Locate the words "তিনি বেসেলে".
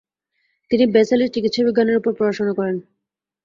0.71-1.25